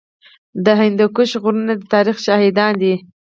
[0.65, 2.93] د هندوکش غرونه د تاریخ شاهدان دي